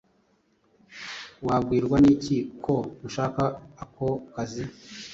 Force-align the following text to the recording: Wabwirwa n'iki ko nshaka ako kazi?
Wabwirwa 1.45 1.97
n'iki 2.03 2.37
ko 2.63 2.75
nshaka 3.05 3.43
ako 3.83 4.07
kazi? 4.33 4.63